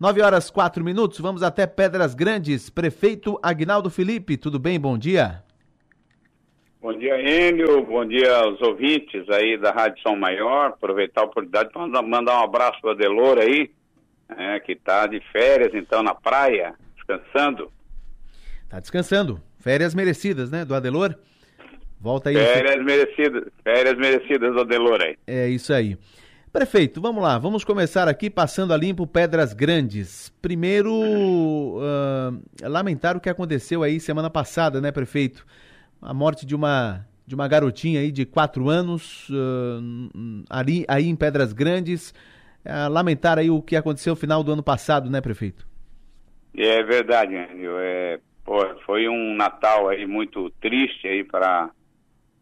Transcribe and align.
9 0.00 0.22
horas 0.22 0.48
4 0.48 0.84
minutos, 0.84 1.18
vamos 1.18 1.42
até 1.42 1.66
Pedras 1.66 2.14
Grandes. 2.14 2.70
Prefeito 2.70 3.36
Agnaldo 3.42 3.90
Felipe, 3.90 4.36
tudo 4.36 4.56
bem? 4.56 4.78
Bom 4.78 4.96
dia. 4.96 5.42
Bom 6.80 6.96
dia, 6.96 7.20
Enio. 7.20 7.84
Bom 7.84 8.06
dia 8.06 8.32
aos 8.36 8.62
ouvintes 8.62 9.28
aí 9.28 9.58
da 9.58 9.72
Rádio 9.72 10.00
São 10.00 10.14
Maior. 10.14 10.66
Aproveitar 10.68 11.22
a 11.22 11.24
oportunidade 11.24 11.70
para 11.72 12.00
mandar 12.00 12.40
um 12.40 12.44
abraço 12.44 12.80
para 12.80 12.94
Delor 12.94 13.38
aí, 13.38 13.72
é, 14.36 14.60
que 14.60 14.72
está 14.72 15.08
de 15.08 15.20
férias, 15.32 15.74
então, 15.74 16.00
na 16.00 16.14
praia, 16.14 16.74
descansando. 16.94 17.72
Está 18.62 18.78
descansando. 18.78 19.42
Férias 19.58 19.96
merecidas, 19.96 20.48
né, 20.48 20.64
do 20.64 20.76
Adelor? 20.76 21.16
Volta 22.00 22.30
aí. 22.30 22.36
Férias 22.36 22.84
merecidas, 22.84 23.44
férias 23.64 23.96
merecidas 23.96 24.54
do 24.54 24.60
Adelor 24.60 25.02
aí. 25.02 25.16
É 25.26 25.48
isso 25.48 25.72
aí. 25.72 25.98
Prefeito, 26.52 26.98
vamos 26.98 27.22
lá, 27.22 27.36
vamos 27.36 27.62
começar 27.62 28.08
aqui 28.08 28.30
passando 28.30 28.72
a 28.72 28.76
limpo 28.76 29.06
Pedras 29.06 29.52
Grandes. 29.52 30.30
Primeiro, 30.40 30.94
uh, 30.94 32.40
lamentar 32.62 33.16
o 33.16 33.20
que 33.20 33.28
aconteceu 33.28 33.82
aí 33.82 34.00
semana 34.00 34.30
passada, 34.30 34.80
né, 34.80 34.90
prefeito? 34.90 35.44
A 36.00 36.14
morte 36.14 36.46
de 36.46 36.54
uma 36.54 37.06
de 37.26 37.34
uma 37.34 37.46
garotinha 37.46 38.00
aí 38.00 38.10
de 38.10 38.24
quatro 38.24 38.70
anos 38.70 39.28
uh, 39.28 40.44
ali 40.48 40.86
aí 40.88 41.06
em 41.06 41.14
Pedras 41.14 41.52
Grandes. 41.52 42.14
Uh, 42.64 42.88
lamentar 42.90 43.38
aí 43.38 43.50
o 43.50 43.60
que 43.60 43.76
aconteceu 43.76 44.12
no 44.12 44.16
final 44.16 44.42
do 44.42 44.50
ano 44.50 44.62
passado, 44.62 45.10
né, 45.10 45.20
prefeito? 45.20 45.68
É 46.56 46.82
verdade, 46.82 47.36
Andrew. 47.36 47.78
É, 47.78 48.18
pô, 48.42 48.64
foi 48.86 49.06
um 49.06 49.34
Natal 49.34 49.90
aí 49.90 50.06
muito 50.06 50.48
triste 50.62 51.06
aí 51.06 51.22
para 51.22 51.70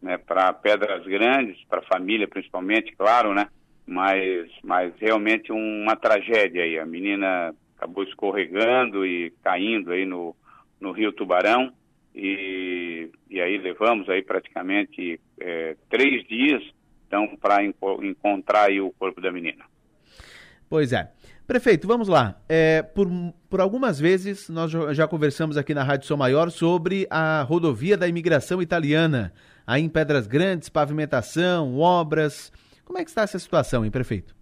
né, 0.01 0.17
para 0.17 0.53
Pedras 0.53 1.05
Grandes, 1.05 1.57
para 1.67 1.79
a 1.79 1.87
família 1.93 2.27
principalmente, 2.27 2.95
claro, 2.95 3.33
né? 3.33 3.49
Mas, 3.87 4.51
mas 4.63 4.93
realmente 4.99 5.51
uma 5.51 5.95
tragédia 5.95 6.63
aí. 6.63 6.77
A 6.77 6.85
menina 6.85 7.55
acabou 7.77 8.03
escorregando 8.03 9.05
e 9.05 9.31
caindo 9.41 9.91
aí 9.91 10.05
no, 10.05 10.35
no 10.79 10.91
Rio 10.91 11.13
Tubarão 11.13 11.71
e, 12.13 13.09
e 13.29 13.39
aí 13.39 13.57
levamos 13.57 14.09
aí 14.09 14.21
praticamente 14.21 15.19
é, 15.39 15.75
três 15.89 16.27
dias 16.27 16.63
então 17.07 17.37
para 17.39 17.63
enco 17.63 18.03
encontrar 18.03 18.65
aí 18.65 18.81
o 18.81 18.91
corpo 18.91 19.21
da 19.21 19.31
menina. 19.31 19.63
Pois 20.69 20.91
é. 20.91 21.09
Prefeito, 21.47 21.87
vamos 21.87 22.09
lá. 22.09 22.41
É, 22.49 22.81
por, 22.81 23.07
por 23.49 23.61
algumas 23.61 23.97
vezes 23.97 24.49
nós 24.49 24.69
já 24.69 25.07
conversamos 25.07 25.55
aqui 25.55 25.73
na 25.73 25.81
Rádio 25.81 26.05
São 26.05 26.17
Maior 26.17 26.51
sobre 26.51 27.07
a 27.09 27.41
rodovia 27.43 27.95
da 27.95 28.05
imigração 28.05 28.61
italiana, 28.61 29.31
aí 29.65 29.81
em 29.81 29.87
Pedras 29.87 30.27
Grandes, 30.27 30.67
pavimentação, 30.67 31.77
obras. 31.77 32.51
Como 32.87 32.99
é 32.99 33.03
que 33.03 33.09
está 33.09 33.23
essa 33.23 33.37
situação, 33.37 33.83
hein, 33.83 33.91
prefeito? 33.91 34.33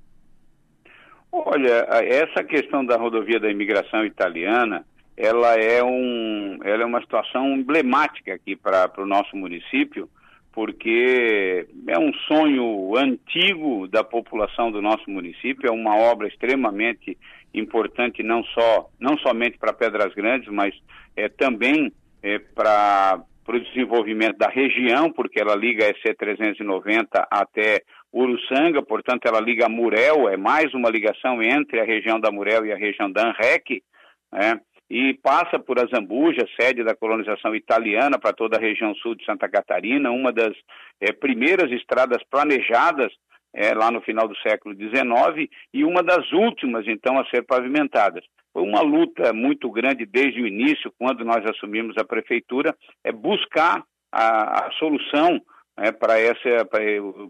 Olha, 1.31 1.87
essa 2.03 2.43
questão 2.43 2.85
da 2.85 2.95
rodovia 2.95 3.39
da 3.39 3.49
imigração 3.49 4.05
italiana, 4.05 4.85
ela 5.17 5.55
é, 5.55 5.83
um, 5.83 6.59
ela 6.63 6.83
é 6.83 6.85
uma 6.85 7.01
situação 7.01 7.55
emblemática 7.55 8.35
aqui 8.35 8.55
para 8.55 8.91
o 8.99 9.05
nosso 9.05 9.35
município, 9.35 10.07
porque 10.53 11.67
é 11.87 11.97
um 11.97 12.13
sonho 12.27 12.95
antigo 12.95 13.87
da 13.87 14.03
população 14.03 14.71
do 14.71 14.79
nosso 14.79 15.09
município, 15.09 15.67
é 15.67 15.71
uma 15.71 15.97
obra 15.97 16.27
extremamente 16.27 17.17
importante 17.51 18.21
não 18.21 18.43
só 18.43 18.91
não 18.99 19.17
somente 19.17 19.57
para 19.57 19.73
Pedras 19.73 20.13
Grandes, 20.13 20.47
mas 20.53 20.75
é, 21.15 21.27
também 21.27 21.91
é, 22.21 22.37
para 22.37 23.23
o 23.47 23.59
desenvolvimento 23.59 24.37
da 24.37 24.49
região, 24.49 25.11
porque 25.11 25.41
ela 25.41 25.55
liga 25.55 25.83
a 25.83 25.89
EC 25.89 26.15
390 26.15 27.27
até 27.31 27.81
Uruçanga, 28.15 28.81
portanto 28.81 29.25
ela 29.25 29.41
liga 29.41 29.65
a 29.65 29.69
Murel, 29.69 30.29
é 30.29 30.37
mais 30.37 30.73
uma 30.73 30.89
ligação 30.89 31.43
entre 31.43 31.81
a 31.81 31.83
região 31.83 32.17
da 32.17 32.31
Murel 32.31 32.65
e 32.65 32.71
a 32.71 32.77
região 32.77 33.11
da 33.11 33.27
Anrec, 33.27 33.83
né? 34.31 34.61
e 34.89 35.15
passa 35.15 35.59
por 35.59 35.77
Azambuja, 35.77 36.47
sede 36.57 36.81
da 36.81 36.95
colonização 36.95 37.53
italiana 37.53 38.17
para 38.17 38.31
toda 38.31 38.55
a 38.55 38.59
região 38.59 38.95
sul 38.95 39.15
de 39.15 39.25
Santa 39.25 39.49
Catarina, 39.49 40.11
uma 40.11 40.31
das 40.31 40.55
é, 41.01 41.11
primeiras 41.11 41.69
estradas 41.71 42.23
planejadas 42.29 43.11
é, 43.53 43.73
lá 43.73 43.91
no 43.91 43.99
final 44.01 44.29
do 44.29 44.37
século 44.37 44.75
XIX 44.75 45.49
e 45.73 45.83
uma 45.83 46.01
das 46.01 46.31
últimas, 46.31 46.87
então, 46.87 47.19
a 47.19 47.25
ser 47.25 47.41
pavimentadas. 47.43 48.23
Foi 48.53 48.63
uma 48.63 48.81
luta 48.81 49.33
muito 49.33 49.69
grande 49.69 50.05
desde 50.05 50.41
o 50.41 50.47
início, 50.47 50.93
quando 50.97 51.25
nós 51.25 51.43
assumimos 51.49 51.97
a 51.97 52.05
prefeitura, 52.05 52.73
é 53.03 53.11
buscar 53.11 53.83
a, 54.09 54.67
a 54.67 54.71
solução 54.79 55.41
né, 55.77 55.91
para 55.91 56.19
essa, 56.19 56.67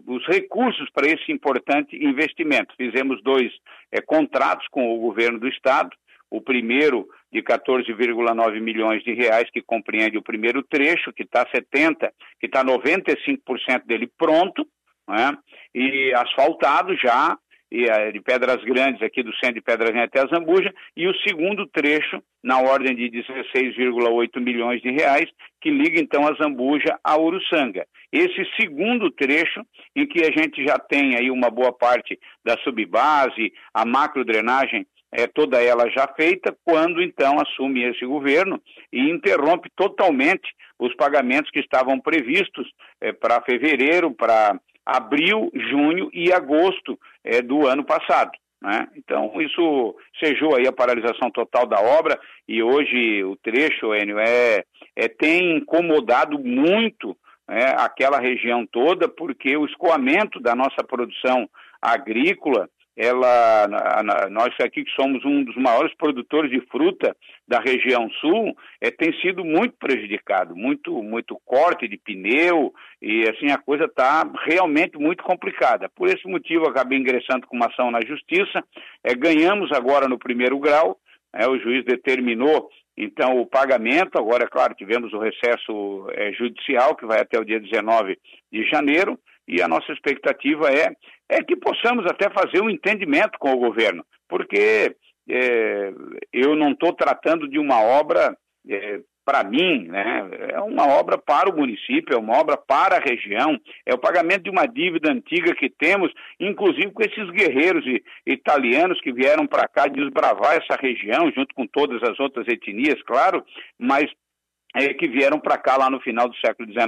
os 0.06 0.26
recursos 0.26 0.88
para 0.90 1.06
esse 1.06 1.30
importante 1.32 1.96
investimento. 1.96 2.74
Fizemos 2.76 3.22
dois 3.22 3.52
é, 3.90 4.00
contratos 4.00 4.66
com 4.70 4.94
o 4.94 5.00
governo 5.00 5.38
do 5.38 5.48
estado, 5.48 5.90
o 6.30 6.40
primeiro 6.40 7.08
de 7.32 7.42
14,9 7.42 8.60
milhões 8.60 9.02
de 9.02 9.12
reais, 9.12 9.50
que 9.50 9.62
compreende 9.62 10.18
o 10.18 10.22
primeiro 10.22 10.62
trecho, 10.62 11.12
que 11.12 11.22
está 11.22 11.46
70, 11.52 12.12
que 12.40 12.46
está 12.46 12.64
95% 12.64 13.84
dele 13.84 14.10
pronto, 14.18 14.66
né, 15.08 15.36
e 15.74 16.12
asfaltado 16.14 16.96
já, 16.96 17.36
eh, 17.72 18.12
de 18.12 18.20
Pedras 18.20 18.62
Grandes, 18.64 19.02
aqui 19.02 19.22
do 19.22 19.34
centro 19.36 19.54
de 19.54 19.60
Pedras 19.60 19.90
Grandes 19.90 20.08
até 20.08 20.20
a 20.20 20.28
Zambuja, 20.28 20.72
e 20.96 21.06
o 21.08 21.14
segundo 21.26 21.66
trecho, 21.66 22.22
na 22.42 22.60
ordem 22.60 22.94
de 22.94 23.10
16,8 23.10 24.40
milhões 24.40 24.80
de 24.80 24.90
reais, 24.90 25.28
que 25.60 25.70
liga 25.70 26.00
então 26.00 26.26
a 26.26 26.34
Zambuja 26.34 26.98
a 27.02 27.18
Uruçanga. 27.18 27.86
Esse 28.12 28.44
segundo 28.58 29.10
trecho, 29.10 29.62
em 29.94 30.06
que 30.06 30.20
a 30.20 30.30
gente 30.30 30.64
já 30.64 30.78
tem 30.78 31.16
aí 31.16 31.30
uma 31.30 31.50
boa 31.50 31.72
parte 31.72 32.18
da 32.44 32.56
subbase, 32.58 33.52
a 33.74 33.84
macrodrenagem, 33.84 34.86
é, 35.12 35.26
toda 35.26 35.62
ela 35.62 35.88
já 35.90 36.06
feita, 36.08 36.56
quando 36.64 37.02
então 37.02 37.36
assume 37.40 37.82
esse 37.84 38.04
governo 38.04 38.60
e 38.92 39.00
interrompe 39.10 39.70
totalmente 39.74 40.48
os 40.78 40.94
pagamentos 40.94 41.50
que 41.50 41.60
estavam 41.60 41.98
previstos 41.98 42.68
é, 43.00 43.12
para 43.12 43.42
fevereiro, 43.42 44.12
para 44.12 44.60
abril, 44.86 45.50
junho 45.52 46.08
e 46.12 46.32
agosto 46.32 46.98
é, 47.24 47.42
do 47.42 47.66
ano 47.66 47.84
passado. 47.84 48.30
Né? 48.62 48.88
Então, 48.96 49.32
isso 49.42 49.96
sejou 50.18 50.54
aí 50.54 50.66
a 50.66 50.72
paralisação 50.72 51.30
total 51.30 51.66
da 51.66 51.80
obra 51.80 52.18
e 52.48 52.62
hoje 52.62 53.22
o 53.24 53.36
trecho, 53.36 53.94
Enio, 53.94 54.18
é, 54.18 54.64
é, 54.94 55.08
tem 55.08 55.56
incomodado 55.56 56.38
muito 56.38 57.16
né, 57.48 57.74
aquela 57.78 58.18
região 58.18 58.66
toda, 58.66 59.08
porque 59.08 59.56
o 59.56 59.66
escoamento 59.66 60.40
da 60.40 60.54
nossa 60.54 60.82
produção 60.82 61.48
agrícola 61.82 62.68
ela, 62.96 63.68
nós 64.30 64.54
aqui 64.60 64.82
que 64.82 64.90
somos 64.92 65.22
um 65.24 65.44
dos 65.44 65.54
maiores 65.56 65.94
produtores 65.96 66.50
de 66.50 66.60
fruta 66.68 67.14
da 67.46 67.60
região 67.60 68.08
sul, 68.20 68.56
é, 68.80 68.90
tem 68.90 69.12
sido 69.20 69.44
muito 69.44 69.74
prejudicado, 69.78 70.56
muito, 70.56 71.02
muito 71.02 71.38
corte 71.44 71.86
de 71.86 71.98
pneu 71.98 72.72
e 73.00 73.24
assim 73.28 73.52
a 73.52 73.58
coisa 73.58 73.84
está 73.84 74.24
realmente 74.46 74.96
muito 74.96 75.22
complicada. 75.22 75.90
Por 75.90 76.08
esse 76.08 76.26
motivo 76.26 76.68
acabei 76.68 76.98
ingressando 76.98 77.46
com 77.46 77.56
uma 77.56 77.66
ação 77.66 77.90
na 77.90 78.00
justiça, 78.00 78.64
é, 79.04 79.14
ganhamos 79.14 79.70
agora 79.72 80.08
no 80.08 80.18
primeiro 80.18 80.58
grau, 80.58 80.98
é, 81.34 81.46
o 81.46 81.58
juiz 81.58 81.84
determinou 81.84 82.70
então 82.96 83.38
o 83.38 83.46
pagamento, 83.46 84.16
agora 84.18 84.44
é 84.44 84.48
claro, 84.48 84.74
tivemos 84.74 85.12
o 85.12 85.18
recesso 85.18 86.06
é, 86.12 86.32
judicial 86.32 86.96
que 86.96 87.04
vai 87.04 87.20
até 87.20 87.38
o 87.38 87.44
dia 87.44 87.60
19 87.60 88.18
de 88.50 88.66
janeiro, 88.70 89.18
e 89.46 89.62
a 89.62 89.68
nossa 89.68 89.92
expectativa 89.92 90.68
é, 90.70 90.94
é 91.28 91.42
que 91.42 91.56
possamos 91.56 92.04
até 92.06 92.28
fazer 92.30 92.60
um 92.62 92.70
entendimento 92.70 93.38
com 93.38 93.52
o 93.52 93.58
governo, 93.58 94.04
porque 94.28 94.96
é, 95.28 95.92
eu 96.32 96.54
não 96.56 96.72
estou 96.72 96.92
tratando 96.92 97.48
de 97.48 97.58
uma 97.58 97.80
obra 97.80 98.36
é, 98.68 99.00
para 99.26 99.42
mim, 99.42 99.88
né? 99.88 100.28
é 100.52 100.60
uma 100.60 100.86
obra 100.86 101.18
para 101.18 101.50
o 101.50 101.56
município, 101.56 102.14
é 102.14 102.16
uma 102.16 102.38
obra 102.38 102.56
para 102.56 102.96
a 102.96 103.00
região, 103.00 103.58
é 103.84 103.92
o 103.92 103.98
pagamento 103.98 104.44
de 104.44 104.50
uma 104.50 104.66
dívida 104.66 105.10
antiga 105.10 105.52
que 105.52 105.68
temos, 105.68 106.12
inclusive 106.38 106.92
com 106.92 107.02
esses 107.02 107.28
guerreiros 107.30 107.84
italianos 108.24 109.00
que 109.00 109.12
vieram 109.12 109.44
para 109.44 109.66
cá 109.66 109.88
desbravar 109.88 110.56
essa 110.56 110.80
região, 110.80 111.30
junto 111.32 111.52
com 111.56 111.66
todas 111.66 112.00
as 112.04 112.20
outras 112.20 112.46
etnias, 112.46 113.02
claro, 113.02 113.44
mas 113.76 114.08
é, 114.76 114.94
que 114.94 115.08
vieram 115.08 115.40
para 115.40 115.58
cá 115.58 115.76
lá 115.76 115.90
no 115.90 116.00
final 116.00 116.28
do 116.28 116.36
século 116.36 116.70
XIX. 116.70 116.86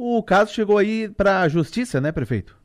O 0.00 0.22
caso 0.22 0.54
chegou 0.54 0.78
aí 0.78 1.08
para 1.08 1.40
a 1.40 1.48
justiça, 1.48 2.00
né, 2.00 2.12
prefeito? 2.12 2.56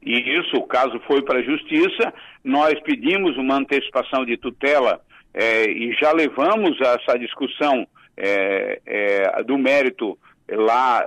Isso, 0.00 0.56
o 0.56 0.66
caso 0.66 0.98
foi 1.06 1.20
para 1.20 1.40
a 1.40 1.42
justiça. 1.42 2.10
Nós 2.42 2.80
pedimos 2.80 3.36
uma 3.36 3.56
antecipação 3.56 4.24
de 4.24 4.38
tutela 4.38 4.98
é, 5.34 5.70
e 5.70 5.92
já 6.00 6.10
levamos 6.10 6.80
essa 6.80 7.18
discussão 7.18 7.86
é, 8.16 8.80
é, 8.86 9.42
do 9.42 9.58
mérito 9.58 10.18
lá, 10.50 11.04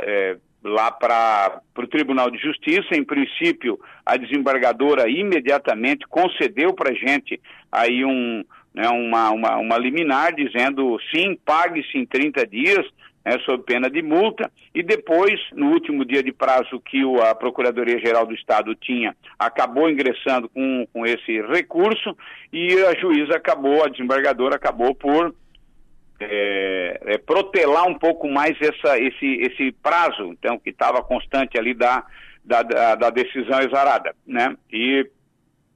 lá 0.64 0.92
para 0.92 1.60
o 1.76 1.88
Tribunal 1.88 2.30
de 2.30 2.38
Justiça. 2.38 2.96
Em 2.96 3.04
princípio, 3.04 3.80
a 4.06 4.18
desembargadora 4.18 5.10
imediatamente 5.10 6.06
concedeu 6.08 6.72
para 6.76 6.92
a 6.92 6.94
gente 6.94 7.42
aí 7.72 8.06
um, 8.06 8.44
né, 8.76 8.88
uma, 8.90 9.32
uma, 9.32 9.58
uma 9.58 9.78
liminar 9.80 10.36
dizendo 10.36 11.00
sim, 11.12 11.36
pague-se 11.44 11.98
em 11.98 12.06
30 12.06 12.46
dias, 12.46 12.86
né, 13.24 13.38
sob 13.46 13.64
pena 13.64 13.90
de 13.90 14.02
multa, 14.02 14.52
e 14.74 14.82
depois, 14.82 15.40
no 15.54 15.72
último 15.72 16.04
dia 16.04 16.24
de 16.24 16.32
prazo 16.32 16.80
que 16.80 17.04
o, 17.06 17.22
a 17.22 17.36
Procuradoria-Geral 17.36 18.26
do 18.26 18.34
Estado 18.34 18.74
tinha, 18.76 19.16
acabou 19.38 19.90
ingressando 19.90 20.50
com, 20.50 20.88
com 20.92 21.06
esse 21.06 21.42
recurso 21.42 22.16
e 22.52 22.74
a 22.84 23.00
juíza 23.00 23.36
acabou, 23.36 23.84
a 23.84 23.90
desembargadora 23.90 24.56
acabou 24.56 24.96
por 24.96 25.34
é, 26.24 27.00
é, 27.06 27.18
protelar 27.18 27.88
um 27.88 27.98
pouco 27.98 28.28
mais 28.28 28.56
essa, 28.62 29.00
esse, 29.00 29.26
esse 29.42 29.72
prazo, 29.72 30.32
então, 30.32 30.60
que 30.60 30.70
estava 30.70 31.02
constante 31.02 31.58
ali 31.58 31.74
da, 31.74 32.06
da, 32.44 32.62
da, 32.62 32.96
da, 32.96 33.10
decisão 33.10 33.60
exarada, 33.60 34.16
né? 34.26 34.56
E 34.72 35.08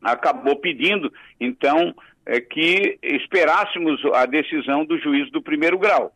acabou 0.03 0.55
pedindo, 0.55 1.11
então, 1.39 1.95
é, 2.25 2.39
que 2.39 2.99
esperássemos 3.01 3.99
a 4.13 4.25
decisão 4.25 4.85
do 4.85 4.99
juiz 4.99 5.31
do 5.31 5.41
primeiro 5.41 5.79
grau. 5.79 6.13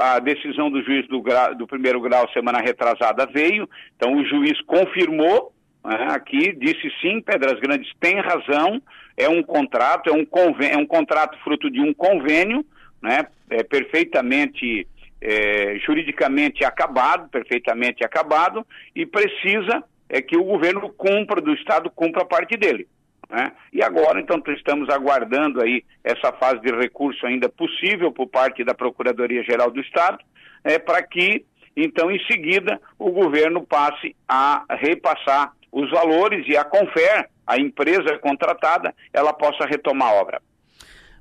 A 0.00 0.18
decisão 0.18 0.70
do 0.70 0.82
juiz 0.82 1.08
do, 1.08 1.22
grau, 1.22 1.54
do 1.54 1.66
primeiro 1.66 2.00
grau 2.00 2.28
semana 2.32 2.58
retrasada 2.58 3.26
veio, 3.26 3.68
então 3.96 4.14
o 4.14 4.24
juiz 4.24 4.60
confirmou 4.62 5.54
né, 5.82 6.08
aqui, 6.10 6.52
disse 6.52 6.90
sim, 7.00 7.20
Pedras 7.20 7.58
Grandes 7.60 7.90
tem 7.98 8.20
razão, 8.20 8.82
é 9.16 9.28
um 9.28 9.42
contrato, 9.42 10.10
é 10.10 10.12
um, 10.12 10.24
convênio, 10.24 10.74
é 10.74 10.78
um 10.78 10.86
contrato 10.86 11.38
fruto 11.42 11.70
de 11.70 11.80
um 11.80 11.94
convênio, 11.94 12.64
né, 13.02 13.26
é 13.48 13.62
perfeitamente 13.62 14.86
é, 15.20 15.78
juridicamente 15.78 16.62
acabado, 16.62 17.30
perfeitamente 17.30 18.04
acabado, 18.04 18.66
e 18.94 19.06
precisa 19.06 19.82
é 20.08 20.20
que 20.20 20.36
o 20.36 20.44
governo 20.44 20.90
cumpra, 20.90 21.40
do 21.40 21.54
Estado 21.54 21.90
cumpra 21.90 22.22
a 22.22 22.26
parte 22.26 22.56
dele. 22.56 22.86
Né? 23.30 23.52
E 23.72 23.82
agora, 23.82 24.20
então, 24.20 24.42
estamos 24.48 24.88
aguardando 24.88 25.62
aí 25.62 25.84
essa 26.02 26.32
fase 26.32 26.60
de 26.60 26.72
recurso 26.72 27.26
ainda 27.26 27.48
possível 27.48 28.12
por 28.12 28.28
parte 28.28 28.64
da 28.64 28.74
Procuradoria-Geral 28.74 29.70
do 29.70 29.80
Estado, 29.80 30.18
é, 30.62 30.78
para 30.78 31.02
que, 31.02 31.44
então, 31.76 32.10
em 32.10 32.22
seguida, 32.26 32.80
o 32.98 33.10
governo 33.10 33.66
passe 33.66 34.14
a 34.28 34.64
repassar 34.70 35.52
os 35.72 35.90
valores 35.90 36.46
e 36.48 36.56
a 36.56 36.64
Confer, 36.64 37.28
a 37.46 37.58
empresa 37.58 38.18
contratada, 38.18 38.94
ela 39.12 39.32
possa 39.32 39.66
retomar 39.66 40.08
a 40.08 40.14
obra. 40.14 40.42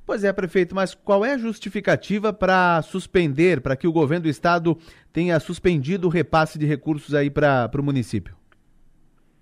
Pois 0.05 0.23
é, 0.23 0.33
prefeito, 0.33 0.75
mas 0.75 0.93
qual 0.93 1.23
é 1.23 1.33
a 1.33 1.37
justificativa 1.37 2.33
para 2.33 2.81
suspender, 2.81 3.61
para 3.61 3.75
que 3.75 3.87
o 3.87 3.91
governo 3.91 4.23
do 4.23 4.29
estado 4.29 4.77
tenha 5.13 5.39
suspendido 5.39 6.07
o 6.07 6.09
repasse 6.09 6.59
de 6.59 6.65
recursos 6.65 7.15
aí 7.15 7.29
para 7.29 7.71
o 7.79 7.83
município? 7.83 8.35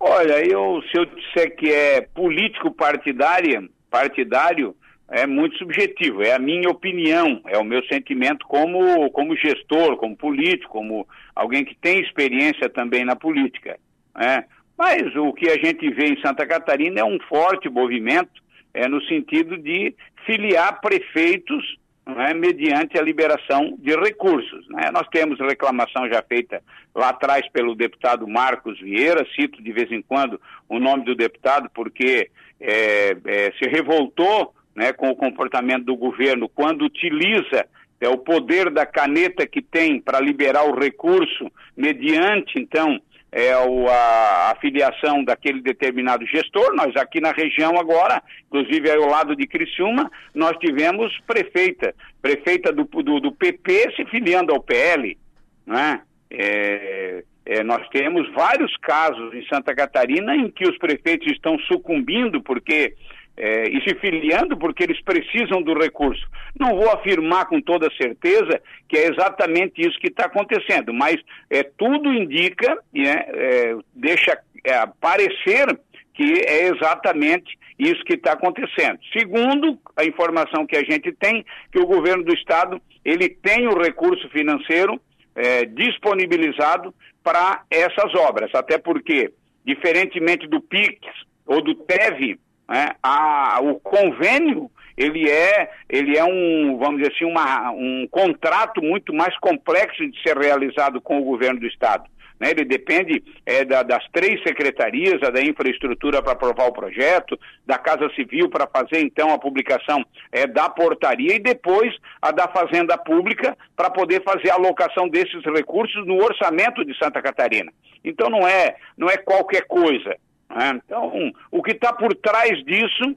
Olha, 0.04 0.44
eu, 0.44 0.82
se 0.90 0.98
eu 0.98 1.06
disser 1.06 1.56
que 1.56 1.72
é 1.72 2.02
político 2.02 2.72
partidário, 2.72 3.70
partidário, 3.88 4.76
é 5.08 5.28
muito 5.28 5.56
subjetivo, 5.60 6.24
é 6.24 6.34
a 6.34 6.40
minha 6.40 6.70
opinião, 6.70 7.40
é 7.46 7.56
o 7.60 7.64
meu 7.64 7.86
sentimento 7.86 8.48
como, 8.48 9.12
como 9.12 9.38
gestor, 9.38 9.98
como 9.98 10.18
político, 10.18 10.72
como 10.72 11.08
alguém 11.36 11.64
que 11.64 11.76
tem 11.76 12.02
experiência 12.02 12.68
também 12.68 13.06
na 13.06 13.16
política. 13.16 13.78
Né? 14.18 14.46
Mas 14.76 15.16
o 15.16 15.32
que 15.34 15.48
a 15.48 15.64
gente 15.64 15.88
vê 15.92 16.08
em 16.08 16.22
Santa 16.22 16.48
Catarina 16.48 17.02
é 17.02 17.06
um 17.06 17.20
forte 17.30 17.70
movimento 17.70 18.42
é, 18.74 18.88
no 18.88 19.04
sentido 19.04 19.56
de 19.56 19.94
filiar 20.26 20.82
prefeitos 20.82 21.78
né, 22.16 22.34
mediante 22.34 22.98
a 22.98 23.02
liberação 23.02 23.76
de 23.80 23.96
recursos. 23.96 24.68
Né? 24.70 24.90
Nós 24.92 25.08
temos 25.10 25.40
reclamação 25.40 26.08
já 26.08 26.22
feita 26.22 26.62
lá 26.94 27.10
atrás 27.10 27.48
pelo 27.52 27.76
deputado 27.76 28.28
Marcos 28.28 28.80
Vieira, 28.80 29.26
cito 29.36 29.62
de 29.62 29.72
vez 29.72 29.92
em 29.92 30.02
quando 30.02 30.40
o 30.70 30.80
nome 30.80 31.06
do 31.06 31.16
deputado, 31.16 31.70
porque 31.74 32.30
é, 32.60 33.18
é, 33.26 33.52
se 33.58 33.70
revoltou 33.70 34.54
né, 34.76 34.94
com 34.94 35.10
o 35.10 35.16
comportamento 35.16 35.86
do 35.86 35.96
governo 35.96 36.50
quando 36.50 36.86
utiliza 36.86 37.66
é, 38.00 38.10
o 38.10 38.18
poder 38.18 38.70
da 38.70 38.86
caneta 38.86 39.46
que 39.46 39.62
tem 39.62 40.00
para 40.00 40.20
liberar 40.20 40.64
o 40.64 40.78
recurso 40.78 41.52
mediante, 41.76 42.60
então, 42.60 43.00
é, 43.32 43.56
o, 43.58 43.88
a, 43.88 44.52
a 44.52 44.56
filiação 44.60 45.24
daquele 45.24 45.62
determinado 45.62 46.26
gestor. 46.26 46.76
Nós 46.76 46.96
aqui 46.96 47.22
na 47.22 47.32
região 47.32 47.80
agora, 47.80 48.22
inclusive 48.48 48.92
ao 48.92 49.10
lado 49.10 49.36
de 49.36 49.48
Criciúma, 49.48 50.12
nós 50.36 50.58
tivemos 50.58 51.18
prefeita, 51.26 51.96
prefeita 52.22 52.72
do, 52.74 52.84
do, 52.84 53.20
do 53.20 53.32
PP 53.32 53.94
se 53.96 54.06
filiando 54.06 54.54
ao 54.54 54.62
PL, 54.62 55.18
né? 55.66 56.02
É, 56.30 57.24
é, 57.46 57.64
nós 57.64 57.88
temos 57.90 58.32
vários 58.34 58.76
casos 58.78 59.34
em 59.34 59.46
Santa 59.48 59.76
Catarina 59.76 60.36
em 60.36 60.50
que 60.50 60.68
os 60.68 60.78
prefeitos 60.78 61.32
estão 61.32 61.58
sucumbindo 61.60 62.42
porque 62.42 62.96
é, 63.38 63.70
e 63.70 63.82
se 63.82 63.96
filiando 63.96 64.58
porque 64.58 64.84
eles 64.84 65.02
precisam 65.02 65.62
do 65.62 65.74
recurso. 65.74 66.26
Não 66.60 66.76
vou 66.76 66.90
afirmar 66.92 67.46
com 67.46 67.62
toda 67.62 67.90
certeza 67.96 68.62
que 68.88 68.98
é 68.98 69.08
exatamente 69.08 69.82
isso 69.82 70.00
que 70.00 70.08
está 70.08 70.26
acontecendo, 70.26 70.94
mas 70.94 71.16
é, 71.50 71.64
tudo 71.64 72.14
indica, 72.14 72.78
né, 72.94 73.26
é, 73.28 73.76
deixa 73.96 74.38
é, 74.64 74.86
parecer 75.00 75.68
que 76.14 76.34
é 76.46 76.68
exatamente 76.68 77.58
isso 77.80 78.04
que 78.04 78.14
está 78.14 78.34
acontecendo. 78.34 79.00
Segundo 79.18 79.80
a 79.96 80.06
informação 80.06 80.68
que 80.68 80.76
a 80.76 80.84
gente 80.84 81.12
tem, 81.14 81.44
que 81.72 81.80
o 81.80 81.88
governo 81.88 82.24
do 82.24 82.34
estado 82.34 82.80
ele 83.04 83.30
tem 83.30 83.68
o 83.68 83.78
recurso 83.78 84.30
financeiro 84.30 85.02
é, 85.36 85.66
disponibilizado 85.66 86.94
para 87.24 87.64
essas 87.70 88.14
obras, 88.16 88.52
até 88.54 88.78
porque, 88.78 89.32
diferentemente 89.66 90.48
do 90.48 90.62
PIX 90.62 91.00
ou 91.46 91.64
do 91.64 91.74
TEV, 91.76 92.40
né? 92.70 92.90
A, 93.02 93.60
o 93.62 93.80
convênio 93.80 94.70
ele 94.98 95.30
é, 95.30 95.72
ele 95.90 96.18
é 96.18 96.24
um, 96.24 96.78
vamos 96.78 97.02
dizer 97.02 97.14
assim, 97.14 97.26
uma, 97.26 97.72
um 97.72 98.08
contrato 98.10 98.82
muito 98.82 99.14
mais 99.14 99.36
complexo 99.40 100.06
de 100.10 100.22
ser 100.22 100.38
realizado 100.38 101.02
com 101.02 101.20
o 101.20 101.24
governo 101.24 101.60
do 101.60 101.68
Estado. 101.68 102.04
Né? 102.40 102.50
Ele 102.50 102.66
depende 102.66 103.24
é, 103.46 103.64
da, 103.64 103.84
das 103.84 104.04
três 104.12 104.42
secretarias, 104.44 105.22
a 105.24 105.30
da 105.30 105.42
infraestrutura 105.42 106.22
para 106.22 106.34
aprovar 106.34 106.68
o 106.68 106.74
projeto, 106.74 107.40
da 107.66 107.78
Casa 107.78 108.10
Civil 108.16 108.50
para 108.50 108.68
fazer 108.68 109.00
então 109.00 109.32
a 109.32 109.40
publicação 109.40 110.04
é, 110.32 110.48
da 110.48 110.68
portaria 110.68 111.36
e 111.36 111.40
depois 111.40 111.96
a 112.22 112.32
da 112.32 112.48
Fazenda 112.48 112.98
Pública 112.98 113.56
para 113.76 113.90
poder 113.92 114.24
fazer 114.24 114.50
a 114.50 114.56
alocação 114.56 115.08
desses 115.08 115.44
recursos 115.46 116.06
no 116.06 116.16
orçamento 116.16 116.84
de 116.84 116.98
Santa 116.98 117.22
Catarina. 117.22 117.72
Então 118.04 118.30
não 118.30 118.48
é, 118.48 118.76
não 118.98 119.08
é 119.08 119.18
qualquer 119.18 119.68
coisa. 119.68 120.18
Né? 120.56 120.82
Então, 120.86 121.32
o 121.50 121.62
que 121.62 121.72
está 121.72 121.94
por 121.94 122.14
trás 122.16 122.64
disso, 122.64 123.16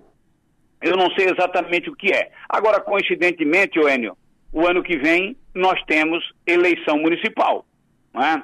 eu 0.81 0.96
não 0.96 1.10
sei 1.12 1.26
exatamente 1.26 1.90
o 1.90 1.96
que 1.96 2.12
é. 2.12 2.31
Agora, 2.48 2.81
coincidentemente, 2.81 3.78
Enio, 3.78 4.16
o 4.52 4.66
ano 4.66 4.82
que 4.82 4.96
vem 4.96 5.36
nós 5.54 5.82
temos 5.84 6.25
eleição 6.46 6.98
municipal. 6.98 7.64
Né? 8.12 8.42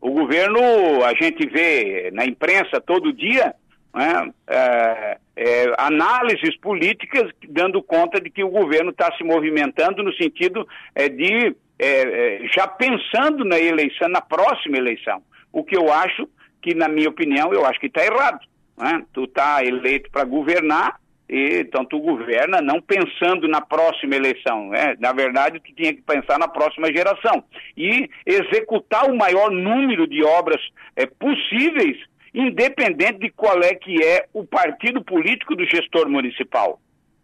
O 0.00 0.10
governo, 0.10 0.60
a 1.04 1.14
gente 1.14 1.46
vê 1.48 2.10
na 2.12 2.24
imprensa 2.24 2.80
todo 2.80 3.12
dia, 3.12 3.54
né? 3.94 4.32
é, 4.46 5.18
é, 5.36 5.72
análises 5.78 6.56
políticas 6.58 7.30
dando 7.48 7.82
conta 7.82 8.20
de 8.20 8.30
que 8.30 8.44
o 8.44 8.50
governo 8.50 8.90
está 8.90 9.12
se 9.16 9.24
movimentando 9.24 10.02
no 10.02 10.12
sentido 10.14 10.66
é, 10.94 11.08
de 11.08 11.54
é, 11.78 11.86
é, 11.88 12.48
já 12.54 12.66
pensando 12.66 13.44
na 13.44 13.58
eleição, 13.58 14.08
na 14.08 14.20
próxima 14.20 14.78
eleição. 14.78 15.22
O 15.52 15.62
que 15.62 15.76
eu 15.76 15.92
acho 15.92 16.28
que, 16.66 16.74
na 16.74 16.88
minha 16.88 17.08
opinião, 17.08 17.52
eu 17.52 17.64
acho 17.64 17.78
que 17.78 17.86
está 17.86 18.04
errado. 18.04 18.40
Né? 18.76 19.04
Tu 19.12 19.22
está 19.22 19.64
eleito 19.64 20.10
para 20.10 20.24
governar, 20.24 20.98
e, 21.28 21.60
então 21.60 21.84
tu 21.84 22.00
governa 22.00 22.60
não 22.60 22.80
pensando 22.82 23.46
na 23.46 23.60
próxima 23.60 24.16
eleição. 24.16 24.70
Né? 24.70 24.96
Na 24.98 25.12
verdade, 25.12 25.60
tu 25.60 25.72
tinha 25.72 25.94
que 25.94 26.02
pensar 26.02 26.40
na 26.40 26.48
próxima 26.48 26.88
geração. 26.88 27.44
E 27.76 28.10
executar 28.26 29.08
o 29.08 29.16
maior 29.16 29.48
número 29.52 30.08
de 30.08 30.24
obras 30.24 30.60
é, 30.96 31.06
possíveis, 31.06 31.96
independente 32.34 33.20
de 33.20 33.30
qual 33.30 33.62
é 33.62 33.72
que 33.72 34.02
é 34.04 34.26
o 34.32 34.44
partido 34.44 35.04
político 35.04 35.54
do 35.54 35.64
gestor 35.64 36.08
municipal. 36.08 36.80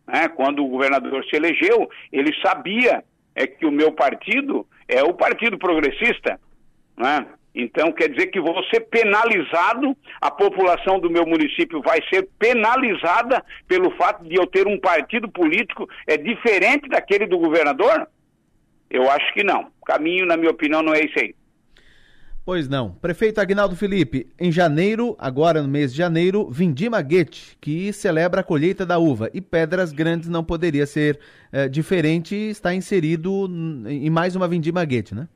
Né? 0.06 0.28
Quando 0.28 0.64
o 0.64 0.68
governador 0.68 1.24
se 1.24 1.34
elegeu, 1.34 1.90
ele 2.12 2.32
sabia 2.40 3.02
é, 3.34 3.44
que 3.44 3.66
o 3.66 3.72
meu 3.72 3.90
partido 3.90 4.64
é 4.86 5.02
o 5.02 5.12
Partido 5.12 5.58
Progressista. 5.58 6.38
Né? 6.96 7.26
Então, 7.54 7.92
quer 7.92 8.08
dizer 8.08 8.28
que 8.28 8.40
vou 8.40 8.62
ser 8.64 8.80
penalizado, 8.80 9.94
a 10.20 10.30
população 10.30 10.98
do 10.98 11.10
meu 11.10 11.26
município 11.26 11.82
vai 11.82 11.98
ser 12.12 12.28
penalizada 12.38 13.44
pelo 13.68 13.90
fato 13.96 14.24
de 14.24 14.36
eu 14.36 14.46
ter 14.46 14.66
um 14.66 14.80
partido 14.80 15.30
político 15.30 15.88
é 16.06 16.16
diferente 16.16 16.88
daquele 16.88 17.26
do 17.26 17.38
governador? 17.38 18.08
Eu 18.90 19.10
acho 19.10 19.32
que 19.34 19.44
não. 19.44 19.70
O 19.80 19.84
caminho, 19.84 20.26
na 20.26 20.36
minha 20.36 20.50
opinião, 20.50 20.82
não 20.82 20.94
é 20.94 21.00
esse 21.00 21.18
aí. 21.18 21.34
Pois 22.44 22.68
não. 22.68 22.90
Prefeito 22.90 23.40
Agnaldo 23.40 23.76
Felipe, 23.76 24.26
em 24.40 24.50
janeiro, 24.50 25.14
agora 25.18 25.62
no 25.62 25.68
mês 25.68 25.92
de 25.92 25.98
janeiro, 25.98 26.50
Vindima 26.50 27.00
Guete, 27.00 27.56
que 27.60 27.92
celebra 27.92 28.40
a 28.40 28.44
colheita 28.44 28.84
da 28.84 28.98
uva. 28.98 29.30
E 29.32 29.40
Pedras 29.40 29.92
Grandes 29.92 30.28
não 30.28 30.42
poderia 30.42 30.84
ser 30.84 31.20
é, 31.52 31.68
diferente, 31.68 32.34
está 32.34 32.74
inserido 32.74 33.48
em 33.86 34.10
mais 34.10 34.34
uma 34.34 34.48
Vindima 34.48 34.84
Guete, 34.84 35.14
né? 35.14 35.28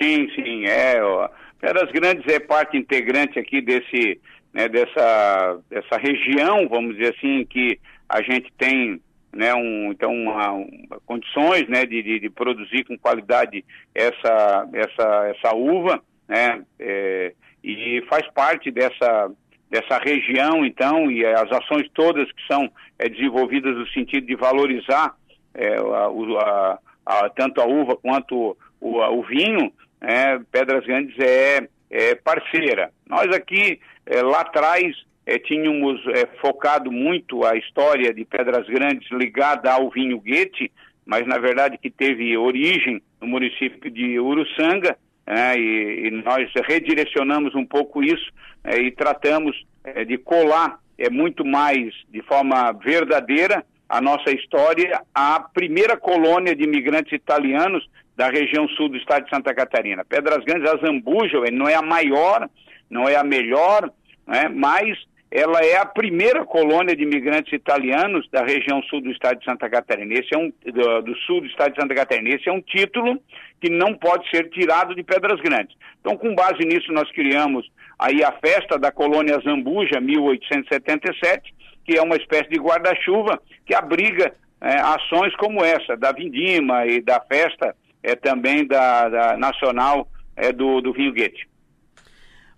Sim, 0.00 0.28
sim, 0.34 0.64
é. 0.66 1.02
Ó. 1.02 1.28
Pedras 1.60 1.90
Grandes 1.90 2.26
é 2.32 2.38
parte 2.38 2.76
integrante 2.76 3.38
aqui 3.38 3.60
desse, 3.60 4.20
né, 4.52 4.68
dessa, 4.68 5.58
dessa 5.68 5.96
região, 5.98 6.68
vamos 6.68 6.96
dizer 6.96 7.14
assim, 7.16 7.44
que 7.44 7.78
a 8.08 8.22
gente 8.22 8.52
tem 8.56 9.00
né, 9.32 9.54
um, 9.54 9.90
então 9.90 10.12
uma, 10.12 10.52
uma, 10.52 11.00
condições 11.04 11.68
né, 11.68 11.84
de, 11.84 12.02
de, 12.02 12.20
de, 12.20 12.30
produzir 12.30 12.84
com 12.84 12.96
qualidade 12.96 13.64
essa, 13.94 14.68
essa, 14.72 15.34
essa 15.36 15.54
uva, 15.54 16.02
né, 16.26 16.62
é, 16.78 17.34
e 17.62 18.02
faz 18.08 18.26
parte 18.32 18.70
dessa, 18.70 19.30
dessa 19.68 19.98
região, 19.98 20.64
então, 20.64 21.10
e 21.10 21.26
as 21.26 21.50
ações 21.52 21.88
todas 21.92 22.30
que 22.32 22.46
são 22.46 22.70
é, 22.98 23.08
desenvolvidas 23.08 23.76
no 23.76 23.86
sentido 23.88 24.26
de 24.26 24.36
valorizar 24.36 25.14
é, 25.54 25.76
a, 25.76 26.08
a, 26.44 26.78
a, 27.04 27.30
tanto 27.30 27.60
a 27.60 27.66
uva 27.66 27.96
quanto 27.96 28.56
o, 28.80 28.98
o 28.98 29.22
vinho, 29.24 29.72
é, 30.00 30.38
Pedras 30.50 30.84
Grandes 30.86 31.16
é, 31.18 31.68
é, 31.90 32.14
parceira. 32.14 32.90
Nós 33.06 33.28
aqui, 33.34 33.80
é, 34.06 34.22
lá 34.22 34.40
atrás, 34.40 34.94
é, 35.26 35.38
tínhamos 35.38 36.00
é, 36.08 36.26
focado 36.40 36.90
muito 36.90 37.44
a 37.44 37.56
história 37.56 38.12
de 38.12 38.24
Pedras 38.24 38.66
Grandes 38.66 39.10
ligada 39.10 39.72
ao 39.72 39.90
vinho 39.90 40.20
Goethe, 40.20 40.72
mas 41.04 41.26
na 41.26 41.38
verdade 41.38 41.78
que 41.78 41.90
teve 41.90 42.36
origem 42.36 43.02
no 43.20 43.26
município 43.26 43.90
de 43.90 44.18
Uruçanga, 44.18 44.96
é, 45.26 45.58
e, 45.58 46.06
e, 46.06 46.10
nós 46.10 46.50
redirecionamos 46.66 47.54
um 47.54 47.66
pouco 47.66 48.02
isso 48.02 48.30
é, 48.64 48.78
e 48.78 48.90
tratamos 48.90 49.54
é, 49.84 50.02
de 50.02 50.16
colar 50.16 50.80
é, 50.96 51.10
muito 51.10 51.44
mais 51.44 51.94
de 52.08 52.22
forma 52.22 52.72
verdadeira 52.72 53.62
a 53.88 54.00
nossa 54.00 54.30
história 54.30 55.02
à 55.14 55.40
primeira 55.40 55.96
colônia 55.96 56.54
de 56.54 56.64
imigrantes 56.64 57.12
italianos 57.12 57.88
da 58.16 58.28
região 58.28 58.68
sul 58.70 58.88
do 58.88 58.96
estado 58.96 59.24
de 59.24 59.30
Santa 59.30 59.54
Catarina. 59.54 60.04
Pedras 60.04 60.44
Grandes, 60.44 60.70
a 60.70 60.76
Zambuja, 60.78 61.38
não 61.52 61.68
é 61.68 61.74
a 61.74 61.82
maior, 61.82 62.48
não 62.90 63.08
é 63.08 63.16
a 63.16 63.24
melhor, 63.24 63.90
né, 64.26 64.48
mas 64.52 64.98
ela 65.30 65.60
é 65.60 65.76
a 65.76 65.84
primeira 65.84 66.44
colônia 66.44 66.96
de 66.96 67.02
imigrantes 67.02 67.52
italianos 67.52 68.28
da 68.30 68.42
região 68.42 68.82
sul 68.84 69.00
do 69.02 69.10
estado 69.10 69.38
de 69.38 69.44
Santa 69.44 69.68
Catarina. 69.68 70.14
Esse 70.14 70.34
é 70.34 70.38
um 70.38 70.50
do, 70.64 71.02
do, 71.02 71.16
sul 71.18 71.42
do 71.42 71.46
estado 71.46 71.74
de 71.74 71.80
Santa 71.80 71.94
Catarina. 71.94 72.34
Esse 72.34 72.48
é 72.48 72.52
um 72.52 72.62
título 72.62 73.20
que 73.60 73.70
não 73.70 73.94
pode 73.94 74.28
ser 74.30 74.48
tirado 74.50 74.94
de 74.94 75.02
Pedras 75.02 75.40
Grandes. 75.40 75.76
Então, 76.00 76.16
com 76.16 76.34
base 76.34 76.64
nisso, 76.64 76.90
nós 76.92 77.10
criamos 77.12 77.70
aí 77.98 78.22
a 78.24 78.32
festa 78.32 78.78
da 78.78 78.90
colônia 78.90 79.38
Zambuja, 79.44 80.00
1877, 80.00 81.54
que 81.88 81.96
é 81.96 82.02
uma 82.02 82.16
espécie 82.16 82.50
de 82.50 82.60
guarda-chuva 82.60 83.40
que 83.64 83.74
abriga 83.74 84.30
é, 84.60 84.78
ações 84.78 85.34
como 85.36 85.64
essa 85.64 85.96
da 85.96 86.12
Vindima 86.12 86.84
e 86.84 87.00
da 87.00 87.18
festa 87.18 87.74
é, 88.02 88.14
também 88.14 88.66
da, 88.66 89.08
da 89.08 89.36
nacional 89.38 90.06
é, 90.36 90.52
do, 90.52 90.82
do 90.82 90.92
vinho 90.92 91.14
Goethe. 91.14 91.48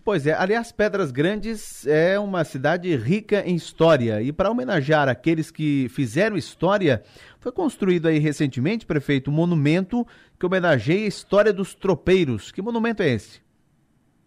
Pois 0.05 0.27
é, 0.27 0.33
aliás, 0.33 0.73
Pedras 0.73 1.13
Grandes 1.13 1.87
é 1.87 2.19
uma 2.19 2.43
cidade 2.43 2.97
rica 2.97 3.45
em 3.47 3.55
história 3.55 4.21
e 4.21 4.33
para 4.33 4.51
homenagear 4.51 5.09
aqueles 5.09 5.53
que 5.53 5.89
fizeram 5.91 6.37
história, 6.37 7.05
foi 7.39 7.53
construído 7.53 8.09
aí 8.09 8.19
recentemente, 8.19 8.85
prefeito, 8.85 9.31
um 9.31 9.35
monumento 9.35 10.05
que 10.41 10.45
homenageia 10.45 11.05
a 11.05 11.09
história 11.09 11.53
dos 11.53 11.73
tropeiros. 11.73 12.51
Que 12.51 12.61
monumento 12.61 13.01
é 13.01 13.11
esse? 13.11 13.41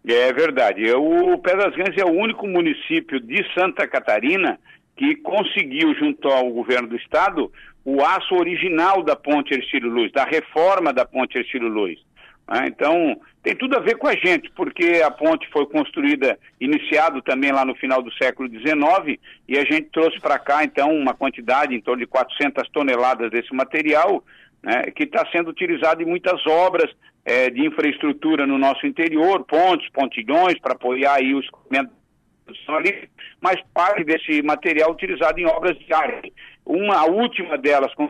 É 0.06 0.32
verdade. 0.32 0.90
O 0.92 1.36
Pedras 1.38 1.74
Grandes 1.74 2.00
é 2.00 2.04
o 2.04 2.12
único 2.12 2.46
município 2.46 3.20
de 3.20 3.44
Santa 3.52 3.86
Catarina 3.86 4.58
que 4.96 5.16
conseguiu, 5.16 5.94
junto 5.94 6.28
ao 6.28 6.50
governo 6.50 6.88
do 6.88 6.96
estado, 6.96 7.52
o 7.84 8.02
aço 8.04 8.34
original 8.34 9.02
da 9.02 9.16
ponte 9.16 9.52
Ercílio 9.52 9.90
Luz, 9.90 10.12
da 10.12 10.24
reforma 10.24 10.92
da 10.92 11.04
ponte 11.04 11.36
Ercílio 11.36 11.68
Luz. 11.68 11.98
Né? 12.48 12.66
Então, 12.68 13.20
tem 13.42 13.54
tudo 13.54 13.76
a 13.76 13.80
ver 13.80 13.96
com 13.96 14.06
a 14.06 14.14
gente, 14.14 14.50
porque 14.54 15.02
a 15.04 15.10
ponte 15.10 15.48
foi 15.50 15.66
construída, 15.66 16.38
iniciado 16.60 17.20
também 17.22 17.52
lá 17.52 17.64
no 17.64 17.74
final 17.74 18.02
do 18.02 18.12
século 18.14 18.48
XIX, 18.48 19.20
e 19.48 19.58
a 19.58 19.64
gente 19.64 19.90
trouxe 19.92 20.18
para 20.20 20.38
cá, 20.38 20.64
então, 20.64 20.90
uma 20.94 21.14
quantidade 21.14 21.74
em 21.74 21.80
torno 21.80 22.00
de 22.00 22.06
400 22.06 22.68
toneladas 22.70 23.30
desse 23.30 23.54
material, 23.54 24.24
né, 24.62 24.84
que 24.94 25.04
está 25.04 25.26
sendo 25.30 25.50
utilizado 25.50 26.02
em 26.02 26.06
muitas 26.06 26.46
obras 26.46 26.90
é, 27.24 27.50
de 27.50 27.66
infraestrutura 27.66 28.46
no 28.46 28.58
nosso 28.58 28.86
interior, 28.86 29.44
pontes, 29.44 29.90
pontilhões, 29.90 30.58
para 30.58 30.72
apoiar 30.72 31.16
aí 31.16 31.34
os 31.34 31.46
ali, 32.68 33.08
mas 33.40 33.60
parte 33.72 34.04
desse 34.04 34.42
material 34.42 34.92
utilizado 34.92 35.38
em 35.38 35.46
obras 35.46 35.78
de 35.78 35.92
arte. 35.92 36.32
Uma, 36.64 36.96
a 36.96 37.04
última 37.04 37.58
delas, 37.58 37.92
com 37.94 38.08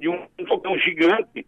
de 0.00 0.08
um 0.08 0.46
fogão 0.46 0.78
gigante, 0.78 1.44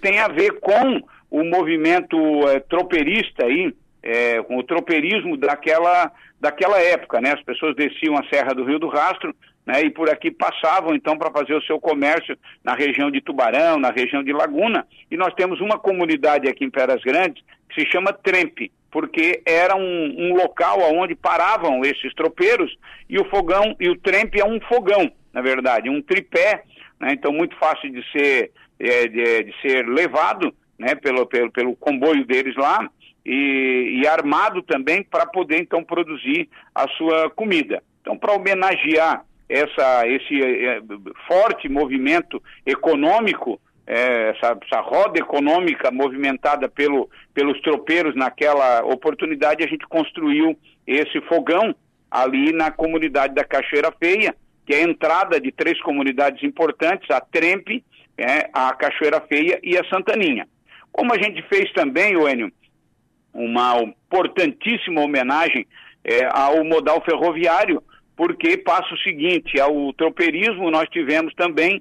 tem 0.00 0.18
a 0.18 0.28
ver 0.28 0.58
com 0.60 1.00
o 1.30 1.44
movimento 1.44 2.16
é, 2.48 2.60
tropeirista 2.60 3.44
aí, 3.44 3.72
é, 4.02 4.42
com 4.42 4.56
o 4.56 4.62
tropeirismo 4.62 5.36
daquela, 5.36 6.10
daquela 6.40 6.80
época, 6.80 7.20
né? 7.20 7.32
As 7.32 7.42
pessoas 7.42 7.76
desciam 7.76 8.16
a 8.16 8.24
Serra 8.28 8.54
do 8.54 8.64
Rio 8.64 8.78
do 8.78 8.88
Rastro, 8.88 9.34
né? 9.66 9.82
E 9.82 9.90
por 9.90 10.08
aqui 10.08 10.30
passavam, 10.30 10.94
então, 10.94 11.16
para 11.16 11.30
fazer 11.30 11.54
o 11.54 11.62
seu 11.62 11.78
comércio 11.78 12.36
na 12.64 12.74
região 12.74 13.10
de 13.10 13.20
Tubarão, 13.20 13.78
na 13.78 13.90
região 13.90 14.22
de 14.22 14.32
Laguna. 14.32 14.86
E 15.10 15.16
nós 15.16 15.34
temos 15.34 15.60
uma 15.60 15.78
comunidade 15.78 16.48
aqui 16.48 16.64
em 16.64 16.70
Peras 16.70 17.02
Grandes 17.02 17.42
que 17.68 17.80
se 17.80 17.90
chama 17.90 18.12
Trempe, 18.12 18.72
porque 18.90 19.42
era 19.44 19.76
um, 19.76 20.14
um 20.18 20.34
local 20.34 20.78
onde 20.94 21.14
paravam 21.14 21.84
esses 21.84 22.14
tropeiros 22.14 22.74
e 23.08 23.18
o 23.18 23.24
fogão, 23.26 23.76
e 23.78 23.88
o 23.88 23.98
Trempe 23.98 24.40
é 24.40 24.44
um 24.44 24.60
fogão, 24.60 25.10
na 25.32 25.42
verdade, 25.42 25.90
um 25.90 26.02
tripé, 26.02 26.64
né? 27.00 27.12
Então, 27.12 27.32
muito 27.32 27.56
fácil 27.56 27.90
de 27.90 28.02
ser 28.10 28.50
é, 28.78 29.08
de, 29.08 29.44
de, 29.44 29.54
ser 29.60 29.86
levado 29.86 30.54
né, 30.78 30.94
pelo, 30.94 31.26
pelo, 31.26 31.50
pelo 31.50 31.76
comboio 31.76 32.24
deles 32.24 32.54
lá 32.56 32.88
e, 33.24 34.00
e 34.00 34.06
armado 34.06 34.62
também 34.62 35.02
para 35.02 35.26
poder 35.26 35.58
então 35.58 35.82
produzir 35.82 36.48
a 36.74 36.88
sua 36.90 37.30
comida. 37.30 37.82
Então, 38.00 38.16
para 38.16 38.34
homenagear 38.34 39.24
essa, 39.48 40.06
esse 40.06 40.40
é, 40.42 40.80
forte 41.26 41.68
movimento 41.68 42.42
econômico, 42.64 43.60
é, 43.88 44.34
essa, 44.36 44.58
essa, 44.62 44.80
roda 44.82 45.18
econômica 45.18 45.90
movimentada 45.90 46.68
pelo, 46.68 47.08
pelos 47.32 47.58
tropeiros 47.62 48.14
naquela 48.14 48.84
oportunidade, 48.84 49.64
a 49.64 49.66
gente 49.66 49.86
construiu 49.88 50.54
esse 50.86 51.18
fogão 51.22 51.74
ali 52.10 52.52
na 52.52 52.70
comunidade 52.70 53.34
da 53.34 53.44
Cachoeira 53.44 53.90
Feia, 53.98 54.34
que 54.66 54.74
é 54.74 54.80
a 54.80 54.82
entrada 54.82 55.40
de 55.40 55.50
três 55.50 55.80
comunidades 55.80 56.42
importantes, 56.42 57.10
a 57.10 57.18
Trempe, 57.18 57.82
é, 58.18 58.50
a 58.52 58.74
Cachoeira 58.74 59.22
Feia 59.22 59.58
e 59.62 59.78
a 59.78 59.84
Santaninha. 59.88 60.46
Como 60.92 61.14
a 61.14 61.16
gente 61.16 61.40
fez 61.48 61.72
também, 61.72 62.12
Enio, 62.12 62.52
uma 63.32 63.80
importantíssima 63.80 65.00
homenagem 65.00 65.66
é, 66.04 66.26
ao 66.30 66.62
modal 66.62 67.02
ferroviário, 67.02 67.82
porque 68.18 68.56
passa 68.56 68.92
o 68.92 68.98
seguinte, 68.98 69.60
ao 69.60 69.92
tropeirismo 69.92 70.72
nós 70.72 70.88
tivemos 70.88 71.32
também 71.34 71.80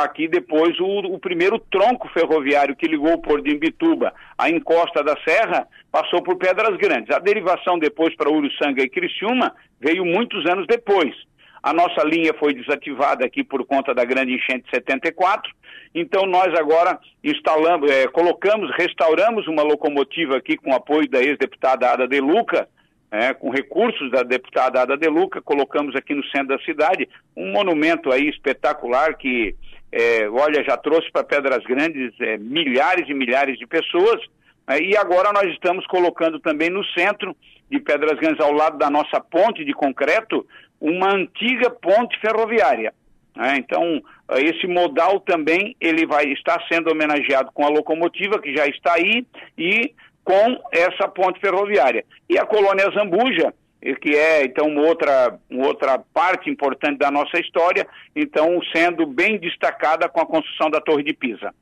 aqui 0.00 0.28
depois 0.28 0.78
o, 0.78 0.86
o, 0.86 1.18
primeiro 1.18 1.58
tronco 1.58 2.08
ferroviário 2.10 2.76
que 2.76 2.86
ligou 2.86 3.14
o 3.14 3.20
Porto 3.20 3.42
de 3.42 3.56
Imbituba 3.56 4.14
à 4.38 4.48
encosta 4.48 5.02
da 5.02 5.16
serra, 5.26 5.66
passou 5.90 6.22
por 6.22 6.36
Pedras 6.36 6.76
Grandes. 6.76 7.12
A 7.12 7.18
derivação 7.18 7.80
depois 7.80 8.14
para 8.14 8.30
Uruçanga 8.30 8.80
e 8.80 8.88
Criciúma 8.88 9.56
veio 9.80 10.04
muitos 10.04 10.46
anos 10.46 10.68
depois. 10.68 11.12
A 11.60 11.72
nossa 11.72 12.04
linha 12.04 12.32
foi 12.38 12.54
desativada 12.54 13.24
aqui 13.24 13.42
por 13.42 13.66
conta 13.66 13.92
da 13.92 14.04
grande 14.04 14.34
enchente 14.34 14.62
de 14.66 14.70
74. 14.70 15.50
Então 15.92 16.26
nós 16.26 16.56
agora 16.56 16.96
instalamos, 17.24 17.90
é, 17.90 18.06
colocamos, 18.06 18.70
restauramos 18.78 19.48
uma 19.48 19.64
locomotiva 19.64 20.36
aqui 20.36 20.56
com 20.56 20.72
apoio 20.72 21.10
da 21.10 21.20
ex-deputada 21.20 21.90
Ada 21.90 22.06
De 22.06 22.20
Luca, 22.20 22.68
é, 23.12 23.34
com 23.34 23.50
recursos 23.50 24.10
da 24.10 24.22
deputada 24.22 24.80
Ada 24.80 24.96
De 24.96 25.06
Luca, 25.06 25.42
colocamos 25.42 25.94
aqui 25.94 26.14
no 26.14 26.24
centro 26.28 26.56
da 26.56 26.64
cidade 26.64 27.06
um 27.36 27.52
monumento 27.52 28.10
aí 28.10 28.26
espetacular 28.30 29.14
que, 29.18 29.54
é, 29.92 30.26
olha, 30.30 30.64
já 30.64 30.78
trouxe 30.78 31.12
para 31.12 31.22
Pedras 31.22 31.62
Grandes 31.64 32.18
é, 32.18 32.38
milhares 32.38 33.06
e 33.10 33.12
milhares 33.12 33.58
de 33.58 33.66
pessoas. 33.66 34.18
Né, 34.66 34.80
e 34.80 34.96
agora 34.96 35.30
nós 35.30 35.44
estamos 35.52 35.86
colocando 35.88 36.40
também 36.40 36.70
no 36.70 36.82
centro 36.86 37.36
de 37.70 37.78
Pedras 37.78 38.18
Grandes, 38.18 38.40
ao 38.40 38.52
lado 38.52 38.78
da 38.78 38.88
nossa 38.88 39.20
ponte 39.20 39.62
de 39.62 39.74
concreto, 39.74 40.46
uma 40.80 41.14
antiga 41.14 41.68
ponte 41.68 42.18
ferroviária. 42.18 42.94
Né? 43.36 43.56
Então, 43.58 44.02
esse 44.38 44.66
modal 44.66 45.20
também 45.20 45.76
ele 45.78 46.06
vai 46.06 46.24
estar 46.32 46.58
sendo 46.66 46.90
homenageado 46.90 47.50
com 47.52 47.66
a 47.66 47.68
locomotiva 47.68 48.40
que 48.40 48.56
já 48.56 48.66
está 48.66 48.94
aí 48.94 49.26
e 49.58 49.92
com 50.24 50.62
essa 50.70 51.08
ponte 51.08 51.40
ferroviária. 51.40 52.04
E 52.28 52.38
a 52.38 52.46
colônia 52.46 52.90
Zambuja, 52.94 53.52
que 54.00 54.14
é 54.14 54.44
então 54.44 54.66
uma 54.68 54.82
outra, 54.82 55.38
uma 55.50 55.66
outra 55.66 55.98
parte 55.98 56.48
importante 56.48 56.98
da 56.98 57.10
nossa 57.10 57.38
história, 57.40 57.86
então 58.14 58.60
sendo 58.74 59.06
bem 59.06 59.38
destacada 59.38 60.08
com 60.08 60.20
a 60.20 60.26
construção 60.26 60.70
da 60.70 60.80
Torre 60.80 61.02
de 61.02 61.12
Pisa. 61.12 61.52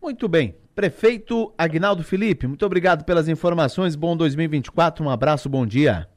Muito 0.00 0.28
bem. 0.28 0.54
Prefeito 0.74 1.54
Agnaldo 1.56 2.02
Felipe, 2.02 2.48
muito 2.48 2.66
obrigado 2.66 3.04
pelas 3.04 3.28
informações. 3.28 3.94
Bom 3.94 4.16
2024, 4.16 5.04
um 5.04 5.10
abraço, 5.10 5.48
bom 5.48 5.64
dia. 5.64 6.08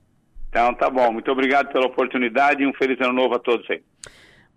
Então 0.50 0.74
tá 0.74 0.90
bom, 0.90 1.12
muito 1.12 1.32
obrigado 1.32 1.72
pela 1.72 1.86
oportunidade 1.86 2.64
e 2.64 2.68
um 2.68 2.74
feliz 2.74 3.00
ano 3.02 3.14
novo 3.14 3.36
a 3.36 3.40
todos 3.40 3.70
aí. 3.70 3.82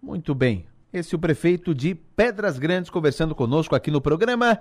Muito 0.03 0.35
bem. 0.35 0.67
Esse 0.93 1.15
é 1.15 1.17
o 1.17 1.21
prefeito 1.21 1.75
de 1.75 1.95
Pedras 1.95 2.59
Grandes 2.59 2.91
conversando 2.91 3.35
conosco 3.35 3.77
aqui 3.77 3.91
no 3.91 4.01
programa 4.01 4.59